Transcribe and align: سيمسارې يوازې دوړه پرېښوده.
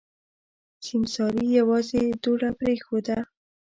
سيمسارې 0.85 1.43
يوازې 1.59 2.03
دوړه 2.23 2.49
پرېښوده. 2.59 3.17